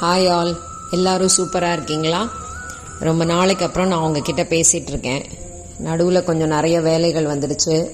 [0.00, 0.58] Hi all
[0.90, 2.28] எல்லாரும் சூப்பராக இருக்கீங்களா?
[3.00, 5.24] ரொம்ப நாளைக்கு அப்புறம் நான் உங்ககிட்ட பேசிகிட்டு இருக்கேன்.
[5.78, 7.90] நடுவில் கொஞ்சம் நிறைய வேலைகள் வந்துடுச்சு.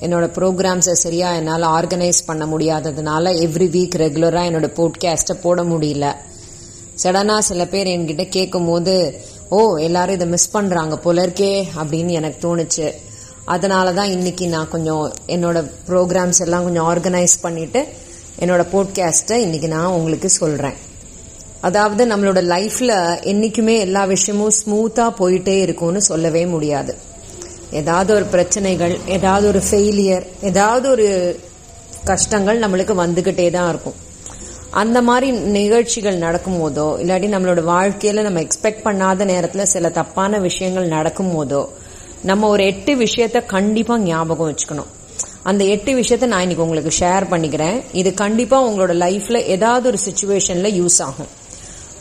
[0.00, 6.14] என்னோட ப்ரோக்ராம்ஸை சரியாக என்னால் ஆர்கனைஸ் பண்ண முடியாததுனால எவ்ரி வீக் ரெகுலராக என்னோட போட்காஸ்ட்டை போட முடியல.
[7.02, 12.94] சடனாக சில பேர் என்கிட்ட கேட்கும்போது ஓ எல்லாரும் இதை மிஸ் பண்ணுறாங்க போல இருக்கே அப்படின்னு எனக்கு தோணுச்சு.
[13.44, 17.86] அதனால தான் இன்னைக்கு நான் கொஞ்சம் என்னோட ப்ரோக்ராம்ஸ் எல்லாம் கொஞ்சம் ஆர்கனைஸ் பண்ணிட்டு
[18.40, 20.92] என்னோட போட்காஸ்ட்டை இன்னைக்கு நான் உங்களுக்கு சொல்கிறேன்
[21.66, 22.92] அதாவது நம்மளோட லைஃப்ல
[23.32, 26.94] என்னைக்குமே எல்லா விஷயமும் ஸ்மூத்தா போயிட்டே இருக்கும்னு சொல்லவே முடியாது.
[27.80, 31.06] ஏதாவது ஒரு பிரச்சனைகள் ஏதாவது ஒரு ஃபெயிலியர் ஏதாவது ஒரு
[32.10, 33.96] கஷ்டங்கள் நம்மளுக்கு வந்துகிட்டே தான் இருக்கும்.
[34.82, 40.86] அந்த மாதிரி நிகழ்ச்சிகள் நடக்கும் போதோ இல்லாட்டி நம்மளோட வாழ்க்கையில நம்ம எக்ஸ்பெக்ட் பண்ணாத நேரத்துல சில தப்பான விஷயங்கள்
[40.96, 41.62] நடக்கும் போதோ
[42.30, 44.90] நம்ம ஒரு எட்டு விஷயத்த கண்டிப்பா ஞாபகம் வச்சுக்கணும்.
[45.50, 47.78] அந்த எட்டு விஷயத்த நான் இன்னைக்கு உங்களுக்கு ஷேர் பண்ணிக்கிறேன்.
[48.00, 51.32] இது கண்டிப்பா உங்களோட லைஃப்ல ஏதாவது ஒரு சுச்சுவேஷன்ல யூஸ் ஆகும்.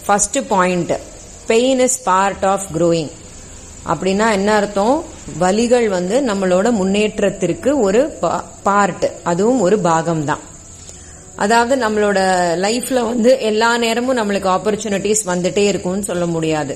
[0.05, 0.93] First point
[1.48, 3.11] pain is part of growing
[3.91, 4.95] அப்படின்னா என்ன அர்த்தம்?
[5.39, 8.02] வலிகள் வந்து நம்மளோட முன்னேற்றத்திற்கு ஒரு
[8.67, 10.44] பார்ட் அதுவும் ஒரு பாகம் தான்
[11.36, 12.19] அதாவது நம்மளோட
[12.66, 16.73] லைஃப்ல வந்து எல்லா நேரமும் நம்மளுக்கு ஆப்பர்ச்சுனிட்டிஸ் வந்துட்டே இருக்கும்னு சொல்ல முடியாது.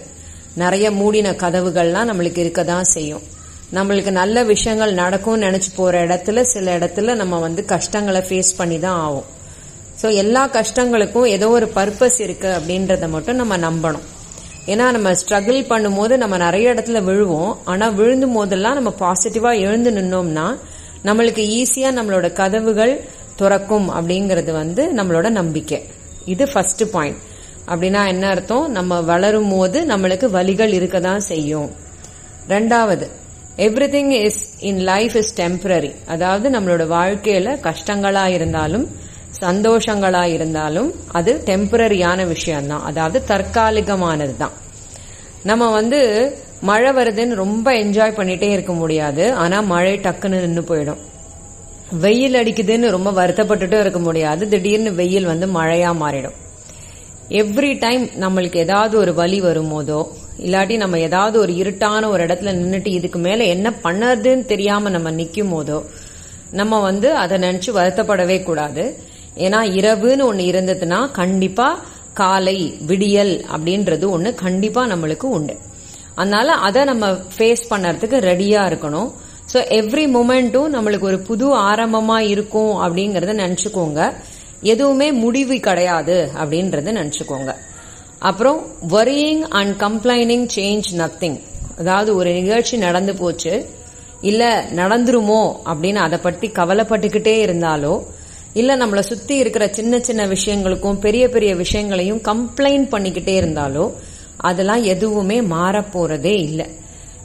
[0.62, 3.26] நிறைய மூடின கதவுகள்லாம் நம்மளுக்கு இருக்க தான் செய்யும்.
[3.74, 9.00] நம்மளுக்கு நல்ல விஷயங்கள் நடக்கும்னு நினைச்சு போற இடத்துல சில இடத்துல நம்ம வந்து கஷ்டங்களை ஃபேஸ் பண்ணி தான்
[9.06, 9.28] ஆகும்
[10.02, 14.06] ஸோ எல்லா கஷ்டங்களுக்கும் ஏதோ ஒரு பர்பஸ் இருக்கு அப்படின்றத மட்டும் நம்ம நம்பணும்.
[14.72, 17.52] ஏன்னா நம்ம ஸ்ட்ரகிள் பண்ணும்போது நம்ம நிறைய இடத்துல விழுவோம்.
[17.72, 20.48] ஆனால் விழுந்தும் போதெல்லாம் நம்ம பாசிட்டிவா எழுந்து நின்னோம்னா
[21.08, 22.94] நம்மளுக்கு ஈஸியா நம்மளோட கதவுகள்
[23.40, 25.80] துறக்கும் அப்படிங்கிறது வந்து நம்மளோட நம்பிக்கை.
[26.34, 27.20] இது ஃபர்ஸ்ட் பாயிண்ட்
[27.72, 28.66] அப்படின்னா என்ன அர்த்தம்?
[28.78, 31.70] நம்ம வளரும் போது நம்மளுக்கு வலிகள் இருக்க தான் செய்யும்.
[32.54, 33.08] ரெண்டாவது
[33.96, 38.88] everything is in life is temporary அதாவது நம்மளோட வாழ்க்கையில கஷ்டங்களா இருந்தாலும்
[39.42, 42.84] சந்தோஷங்களா இருந்தாலும் அது டெம்பரரியான விஷயம்தான்.
[42.90, 44.56] அதாவது தற்காலிகமானது தான்
[45.50, 46.00] நம்ம வந்து
[46.70, 49.26] மழை வருதுன்னு ரொம்ப என்ஜாய் பண்ணிட்டே இருக்க முடியாது.
[49.44, 51.02] ஆனா மழை டக்குன்னு நின்று போயிடும்.
[52.04, 54.44] வெயில் அடிக்குதுன்னு ரொம்ப வருத்தப்பட்டுட்டும் இருக்க முடியாது.
[54.54, 56.38] திடீர்னு வெயில் வந்து மழையா மாறிடும்.
[57.42, 60.00] எவ்ரி டைம் நம்மளுக்கு ஏதாவது ஒரு வலி வரும்போதோ
[60.46, 65.54] இல்லாட்டி நம்ம ஏதாவது ஒரு இருட்டான ஒரு இடத்துல நின்றுட்டு இதுக்கு மேல என்ன பண்ணதுன்னு தெரியாம நம்ம நிற்கும்
[65.54, 65.80] போதோ
[66.52, 68.84] நம்ம வந்து அதை நினைச்சு வருத்தப்படவே கூடாது.
[69.46, 71.68] ஏன்னா இரவுன்னு ஒன்று இருந்ததுன்னா கண்டிப்பா
[72.14, 75.56] காலை விடியல் அப்படின்றது ஒன்று கண்டிப்பா நம்மளுக்கு உண்டு.
[76.16, 77.06] அதனால அதை நம்ம
[77.36, 79.10] ஃபேஸ் பண்ணறதுக்கு ரெடியா இருக்கணும்.
[79.54, 84.14] ஸோ எவ்ரி மூமெண்ட்டும் நம்மளுக்கு ஒரு புது ஆரம்பமா இருக்கும் அப்படிங்கறத நினச்சிக்கோங்க.
[84.62, 87.52] எதுவுமே முடிவு கிடையாது அப்படின்றத நினச்சிக்கோங்க.
[88.20, 88.60] அப்புறம்
[88.90, 91.40] worrying and complaining change nothing
[91.80, 93.54] அதாவது ஒரு நிகழ்ச்சி நடந்து போச்சு.
[94.22, 94.44] இல்ல
[94.76, 97.94] நடந்துருமோ அப்படின்னு அதை பற்றி கவலைப்பட்டுக்கிட்டே இருந்தாலோ
[98.60, 103.86] இல்ல நம்மளை சுத்தி இருக்கிற சின்ன சின்ன விஷயங்களுக்கும் பெரிய பெரிய விஷயங்களையும் கம்ப்ளைண்ட் பண்ணிக்கிட்டே இருந்தாலோ
[104.50, 105.84] அதெல்லாம் எதுவுமே மாற
[106.46, 106.68] இல்லை.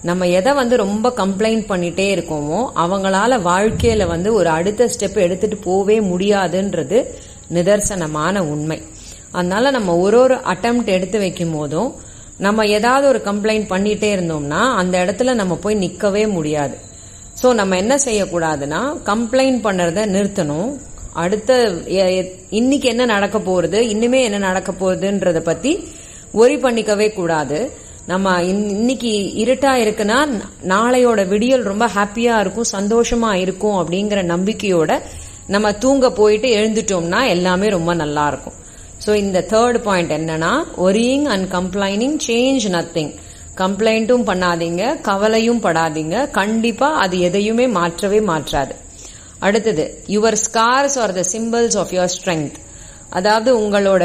[0.03, 5.97] நம்ம எதை வந்து ரொம்ப கம்ப்ளைண்ட் பண்ணிட்டே இருக்கோமோ அவங்களால வாழ்க்கையில வந்து ஒரு அடுத்த ஸ்டெப் எடுத்துட்டு போவே
[6.13, 6.99] முடியாதுன்றது
[7.55, 8.79] நிதர்சனமான உண்மை.
[9.31, 11.91] அதனால நம்ம ஒரு ஒரு அட்டம் எடுத்து வைக்கும் போதும்
[12.39, 16.77] நம்ம ஏதாவது ஒரு கம்ப்ளைண்ட் பண்ணிட்டே இருந்தோம்னா அந்த இடத்துல நம்ம போய் நிக்கவே முடியாது.
[17.43, 20.73] சோ நம்ம என்ன செய்யக்கூடாதுன்னா கம்ப்ளைண்ட் பண்றத நிறுத்தணும்.
[21.23, 21.53] அடுத்த
[22.59, 25.73] இன்னைக்கு என்ன நடக்க போறது இன்னுமே என்ன நடக்க போகுதுன்றத பத்தி
[26.43, 27.59] ஒரி பண்ணிக்கவே கூடாது.
[28.07, 29.11] நம்ம இன்னைக்கு
[29.43, 30.19] இருட்டா இருக்குன்னா
[30.73, 34.93] நாளையோட விடியல் ரொம்ப ஹாப்பியா இருக்கும் சந்தோஷமா இருக்கும் அப்படிங்கிற நம்பிக்கையோட
[35.55, 38.57] நம்ம தூங்க போயிட்டு எழுந்துட்டோம்னா எல்லாமே ரொம்ப நல்லா இருக்கும்.
[39.05, 40.53] ஸோ இந்த தேர்ட் பாயிண்ட் என்னன்னா
[40.87, 43.13] worrying and complaining change nothing
[43.63, 48.75] கம்ப்ளைண்ட்டும் பண்ணாதீங்க கவலையும் படாதீங்க கண்டிப்பா அது எதையுமே மாற்றவே மாற்றாது.
[49.47, 49.85] அடுத்தது
[50.17, 52.59] your scars are the symbols of your strength
[53.19, 54.05] அதாவது உங்களோட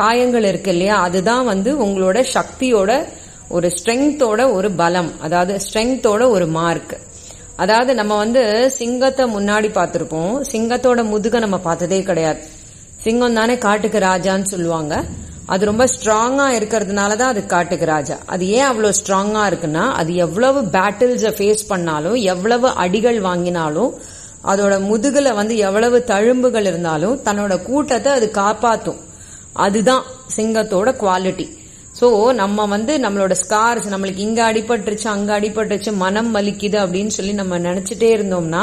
[0.00, 2.92] காயங்கள் இருக்கு இல்லையா அதுதான் வந்து உங்களோட சக்தியோட
[3.56, 5.10] ஒரு ஸ்ட்ரென்த்தோட ஒரு பலம்.
[5.20, 6.94] அதாவது ஸ்ட்ரென்த்தோட ஒரு மார்க்
[7.62, 8.42] அதாவது நம்ம வந்து
[8.78, 10.36] சிங்கத்தை முன்னாடி பார்த்துருப்போம்.
[10.52, 12.40] சிங்கத்தோட முதுக நம்ம பார்த்ததே கிடையாது.
[13.04, 14.94] சிங்கம் தானே காட்டுக்கு ராஜான்னு சொல்லுவாங்க.
[15.52, 18.16] அது ரொம்ப ஸ்ட்ராங்கா இருக்கிறதுனால தான் அது காட்டுக்கு ராஜா.
[18.34, 23.92] அது ஏன் அவ்வளவு ஸ்ட்ராங்கா இருக்குன்னா அது எவ்வளவு பேட்டில்ஸை ஃபேஸ் பண்ணாலும் எவ்வளவு அடிகள் வாங்கினாலும்
[24.44, 29.00] அதோட முதுகுல வந்து எவ்வளவு தழும்புகள் இருந்தாலும் தன்னோட கூட்டத்தை அது காப்பாத்தும்.
[29.64, 30.04] அதுதான்
[30.36, 31.46] சிங்கத்தோட குவாலிட்டி
[31.98, 37.58] ஸோ நம்ம வந்து நம்மளோட ஸ்கார்ஸ் நம்மளுக்கு இங்க அடிபட்டுருச்சு அங்க அடிபட்டுருச்சு மனம் வலிக்குது அப்படின்னு சொல்லி நம்ம
[37.58, 38.62] நினைச்சிட்டே இருந்தோம்னா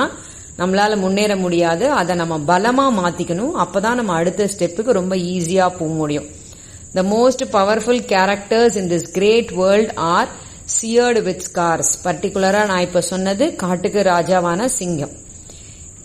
[0.59, 1.85] நம்மளால முன்னேற முடியாது.
[1.99, 3.53] அதை நம்ம பலமா மாத்திக்கணும்.
[3.63, 6.27] அப்பதான் நம்ம அடுத்த ஸ்டெப்புக்கு ரொம்ப ஈஸியா போக முடியும்.
[6.93, 10.29] The most powerful characters in this great world are
[10.75, 15.13] seared with scars பர்டிகுலரா நான் இப்ப சொன்னது காட்டுக்கு ராஜாவான சிங்கம்.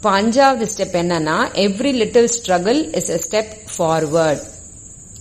[0.05, 4.43] இப்போ அஞ்சாவது ஸ்டெப் என்னன்னா every little struggle is a step forward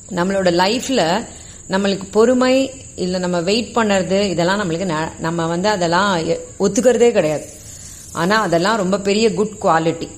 [0.09, 1.25] நம்மளோட லைஃப்ல
[1.69, 4.88] நம்மளுக்கு பொறுமை இல்ல நம்ம வெயிட் பண்ணுறது இதெல்லாம் நம்மளுக்கு
[5.19, 6.18] நம்ம வந்து அதெல்லாம்
[6.59, 7.45] ஒத்துக்கிறதே கிடையாது.
[8.13, 10.09] ஆனா அதெல்லாம் ரொம்ப பெரிய குட் குவாலிட்டி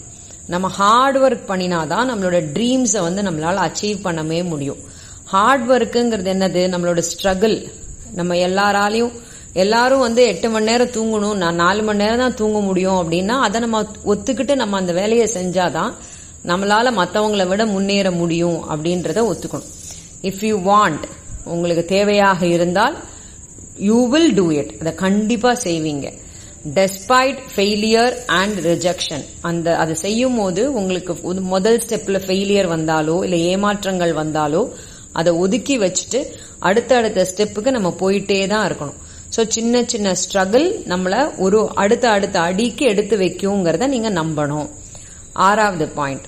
[0.48, 4.82] நம்ம ஹார்ட் ஒர்க் பண்ணினாதான் நம்மளோட ட்ரீம்ஸை வந்து நம்மளால அச்சீவ் பண்ணவே முடியும்.
[5.26, 6.64] ஹார்ட் ஒர்க்குங்கிறது என்னது?
[6.76, 7.58] நம்மளோட ஸ்ட்ரகிள்
[8.14, 9.14] நம்ம எல்லாராலையும்
[9.64, 11.38] எல்லாரும் வந்து எட்டு மணி நேரம் தூங்கணும்.
[11.44, 13.80] நான் நாலு மணி நேரம் தான் தூங்க முடியும் அப்படின்னா அதை நம்ம
[14.14, 15.94] ஒத்துக்கிட்டு நம்ம அந்த வேலையை செஞ்சாதான்
[16.50, 19.72] நம்மளால மற்றவங்களை விட முன்னேற முடியும் அப்படின்றத ஒத்துக்கணும்.
[20.30, 21.06] இஃப் யூ வாண்ட்
[21.54, 22.98] உங்களுக்கு தேவையாக இருந்தால்
[23.90, 26.06] யூ வில் டூ இட் அதை கண்டிப்பா செய்வீங்க.
[26.78, 31.16] டெஸ்பைட் ஃபெயிலியர் அண்ட் ரிஜெக்ஷன் அந்த அதை செய்யும் போது உங்களுக்கு
[31.56, 34.62] முதல் ஸ்டெப்ல ஃபெயிலியர் வந்தாலோ இல்லை ஏமாற்றங்கள் வந்தாலோ
[35.22, 36.20] அதை ஒதுக்கி வச்சுட்டு
[36.70, 39.00] அடுத்த அடுத்த ஸ்டெப்புக்கு நம்ம போயிட்டே தான் இருக்கணும்.
[39.36, 41.16] ஸோ சின்ன சின்ன ஸ்ட்ரகிள் நம்மள
[41.46, 44.68] ஒரு அடுத்த அடுத்த அடிக்கு எடுத்து வைக்குங்கிறத நீங்க நம்பணும்.
[45.48, 46.28] ஆறாவது point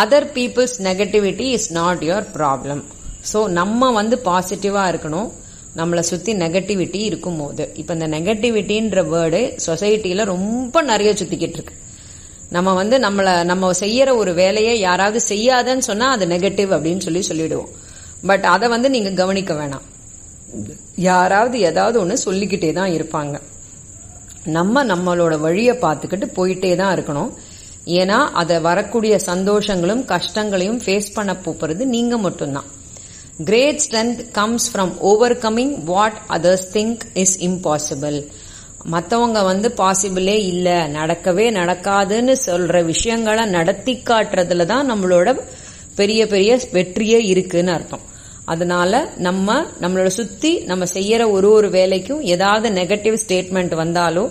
[0.00, 2.82] other people's negativity is not your problem
[3.32, 5.28] so நம்ம வந்து பாசிட்டிவா இருக்கணும்.
[5.78, 11.76] நம்மளை சுத்தி நெகட்டிவிட்டி இருக்கும் போது இப்போ இந்த நெகட்டிவிட்டின்ற வேர்டு சொசைட்டில ரொம்ப நிறைய சுத்திக்கிட்டு இருக்கு.
[12.56, 17.70] நம்ம வந்து நம்மள நம்ம செய்யற ஒரு வேலையை யாராவது செய்யாதன்னு சொன்னா அது நெகட்டிவ் அப்படின்னு சொல்லி சொல்லிடுவோம்.
[18.30, 19.86] பட் அதை வந்து நீங்க கவனிக்க வேணாம்.
[21.08, 23.36] யாராவது ஏதாவது ஒன்று சொல்லிக்கிட்டே தான் இருப்பாங்க.
[24.56, 27.30] நம்ம நம்மளோட வழியை பார்த்துக்கிட்டு போயிட்டே தான் இருக்கணும்.
[27.98, 32.68] ஏன்னா அதை வரக்கூடிய சந்தோஷங்களும் கஷ்டங்களையும் ஃபேஸ் பண்ண போகிறது நீங்கள் மட்டும்தான்.
[33.48, 34.92] Great strength comes from
[35.44, 38.18] overcoming what others think is impossible
[38.94, 45.38] மற்றவங்க வந்து பாசிபிளே இல்லை நடக்கவே நடக்காதுன்னு சொல்ற விஷயங்களை நடத்தி காட்டுறதுல தான் நம்மளோட
[45.94, 48.04] பெரிய பெரிய வெற்றியே இருக்குன்னு அர்த்தம்.
[48.52, 54.24] அதனால நம்ம நம்மளோட சுத்தி நம்ம செய்யற ஒரு ஒரு வேலைக்கும் ஏதாவது நெகட்டிவ் ஸ்டேட்மெண்ட் வந்தாலோ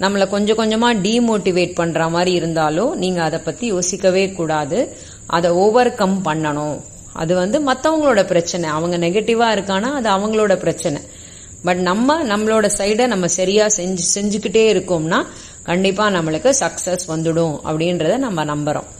[0.00, 4.78] நம்மளை கொஞ்சம் கொஞ்சமா டீமோட்டிவேட் பண்ற மாதிரி இருந்தாலோ நீங்க அதை பத்தி யோசிக்கவே கூடாது.
[5.26, 6.76] அதை ஓவர் கம் பண்ணணும்.
[7.12, 8.68] அது வந்து மத்தவங்களோட பிரச்சனை.
[8.68, 11.00] அவங்க நெகட்டிவா இருக்கானா அது அவங்களோட பிரச்சனை.
[11.64, 15.20] பட் நம்ம நம்மளோட சைடை நம்ம சரியா செஞ்சு செஞ்சுக்கிட்டே இருக்கோம்னா
[15.62, 18.90] கண்டிப்பா நம்மளுக்கு சக்சஸ் வந்துடும் அப்படின்றத நம்ம நம்புறோம்.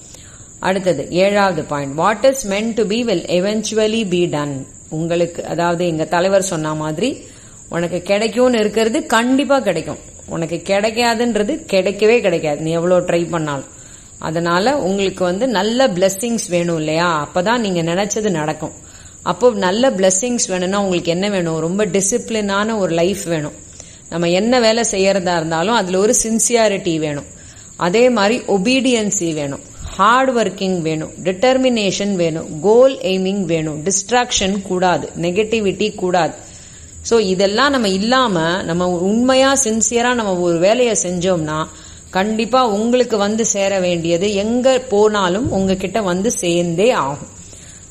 [0.69, 6.05] அடுத்தது ஏழாவது point what is meant to be will eventually be done உங்களுக்கு அதாவது எங்க
[6.05, 7.09] தலைவர் சொன்ன மாதிரி
[7.69, 10.01] உனக்கு கிடைக்கும்னு இருக்கிறது கண்டிப்பா கிடைக்கும்.
[10.27, 12.61] உனக்கு கிடைக்காதுன்றது கிடைக்கவே கிடைக்காது.
[12.61, 13.71] நீ எவ்வளவு ட்ரை பண்ணாலும்.
[14.19, 17.09] அதனால உங்களுக்கு வந்து நல்ல பிளெஸ்ஸிங்ஸ் வேணும் இல்லையா?
[17.25, 18.75] அப்பதான் நீங்க நினைச்சது நடக்கும்.
[19.23, 21.59] அப்போ நல்ல பிளெஸ்ஸிங்ஸ் வேணும்னா உங்களுக்கு என்ன வேணும்?
[21.59, 23.57] ரொம்ப டிசிப்ளினான ஒரு லைஃப் வேணும்.
[24.09, 27.29] நம்ம என்ன வேலை செய்யறதா இருந்தாலும் அதுல ஒரு சின்சியாரிட்டி வேணும்.
[27.77, 29.65] அதே மாதிரி ஒபீடியன்சி வேணும்.
[29.97, 36.35] ஹார்ட் ஒர்க்கிங் வேணும் டிட்டர்மினேஷன் வேணும் கோல் எய்மிங் வேணும் டிஸ்ட்ராக்ஷன் கூடாது நெகட்டிவிட்டி கூடாது.
[37.09, 41.59] ஸோ இதெல்லாம் நம்ம இல்லாமல் நம்ம உண்மையாக சின்சியராக நம்ம ஒரு வேலையை செஞ்சோம்னா
[42.17, 47.33] கண்டிப்பாக உங்களுக்கு வந்து சேர வேண்டியது எங்கே போனாலும் உங்ககிட்ட வந்து சேர்ந்தே ஆகும்.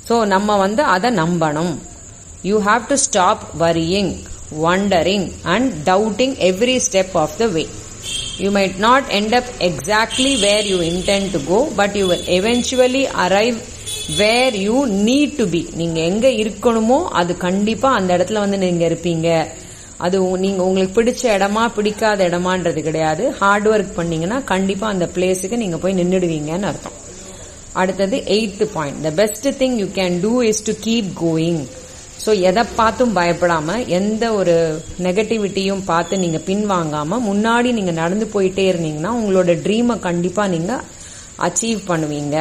[0.07, 1.73] ஸோ நம்ம வந்து அதை நம்பணும்.
[2.49, 4.13] You have to stop worrying
[4.65, 7.63] wondering and doubting every step of the way
[8.43, 13.05] You might not end up exactly where you intend to go, but you will eventually
[13.25, 13.59] arrive
[14.65, 15.59] you need to to be.
[15.75, 19.47] நீங்க எங்க இருக்கணுமோ அது கண்டிப்பா அந்த இடத்துல வந்து நீங்க இருப்பீங்க.
[19.97, 23.31] அது நீங்க உங்களுக்கு பிடிச்ச இடமா பிடிக்காத இடமான்றது கிடையாது.
[23.31, 26.97] ஹார்ட் ஒர்க் பண்ணீங்கன்னா கண்டிப்பா அந்த பிளேஸுக்கு நீங்க போய் நின்றுடுவீங்கன்னு அர்த்தம்.
[27.71, 31.63] அடுத்தது eighth point the best thing you can do is to keep going
[32.25, 34.55] so எதை பார்த்தும் பயப்படாம எந்த ஒரு
[35.05, 40.73] நெகட்டிவிட்டியும் பார்த்து நீங்க பின்வாங்காம முன்னாடி நீங்க நடந்து போயிட்டே இருந்தீங்கன்னா உங்களோட ட்ரீமை கண்டிப்பா நீங்க
[41.47, 42.35] அச்சீவ் பண்ணுவீங்க.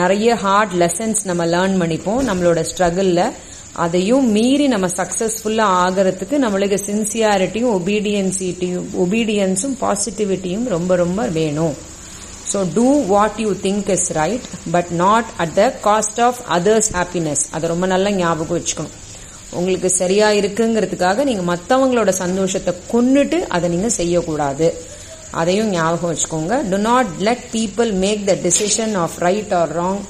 [0.00, 2.20] நிறைய ஹார்ட் லெசன்ஸ் நம்ம லேர்ன் பண்ணிப்போம்.
[2.30, 3.24] நம்மளோட ஸ்ட்ரகிளில்
[3.84, 11.74] அதையும் மீறி நம்ம சக்சஸ்ஃபுல்லா ஆகிறதுக்கு நம்மளுக்கு சின்சியாரிட்டியும் ஒபீடியன்சிட்டியும் ஒபீடியன்ஸும் பாசிட்டிவிட்டியும் ரொம்ப ரொம்ப வேணும்.
[12.52, 17.44] So do what you think is right but not at the cost of others happiness
[17.56, 18.96] அதை ரொம்ப நல்லா ஞாபகம் வச்சுக்கணும்.
[19.58, 24.68] உங்களுக்கு சரியா இருக்குங்கிறதுக்காக நீங்க மற்றவங்களோட சந்தோஷத்தை கொன்னுட்டு அதை நீங்க செய்யக்கூடாது.
[25.40, 26.54] அதையும் ஞாபகம் வச்சுக்கோங்க.
[26.70, 30.00] Do not let people make the decision of right or wrong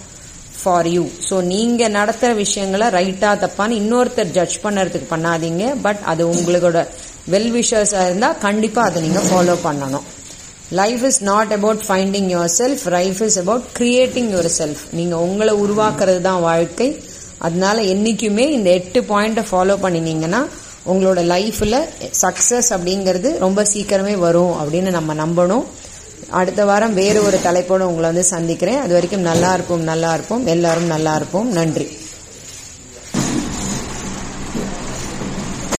[0.60, 5.64] for you so நீங்க நடத்துற விஷயங்களை ரைட்டா தப்பான்னு இன்னொருத்தர் ஜட்ஜ் பண்ணுறதுக்கு பண்ணாதீங்க.
[5.86, 6.80] பட் அது உங்களோட
[7.34, 10.06] வெல் இருந்தால் கண்டிப்பாக அதை நீங்கள் ஃபாலோ பண்ணணும்.
[10.70, 16.40] Life is not about finding yourself life is about creating yourself நீங்க உங்களை உருவாக்குறது தான்
[16.40, 17.04] வாழ்க்கை.
[17.38, 20.46] அதனால என்னைக்குமே இந்த எட்டு பாயிண்ட்டை ஃபாலோ பண்ணினீங்கன்னா
[20.86, 21.80] உங்களோட லைஃப்ல
[22.22, 25.64] சக்சஸ் அப்படிங்கிறது ரொம்ப சீக்கிரமே வரும் அப்படின்னு நம்ம நம்பணும்.
[26.30, 28.80] அடுத்த வாரம் வேறு ஒரு தலைப்போடு உங்களை வந்து சந்திக்கிறேன்.
[28.80, 30.46] அது வரைக்கும் நல்லா இருப்போம் நல்லா இருப்போம்.
[30.46, 31.52] எல்லாரும் நல்லா இருப்போம்.
[31.52, 31.98] நன்றி.